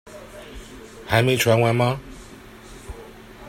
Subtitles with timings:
[1.05, 1.99] 還沒傳完嗎？